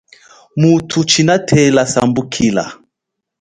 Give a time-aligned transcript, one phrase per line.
[0.59, 2.65] Muthu tshinatela sambukila.